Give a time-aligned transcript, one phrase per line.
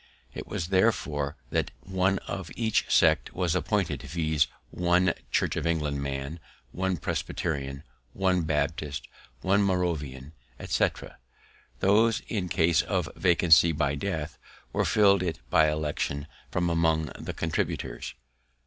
[0.33, 6.01] It was therefore that one of each sect was appointed, viz., one Church of England
[6.01, 6.39] man,
[6.71, 7.83] one Presbyterian,
[8.13, 9.07] one Baptist,
[9.41, 11.17] one Moravian, etc.,
[11.81, 14.39] those, in case of vacancy by death,
[14.73, 18.15] were to fill it by election from among the contributors.